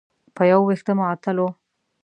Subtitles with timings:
[0.35, 1.45] په یو وېښته معطل و.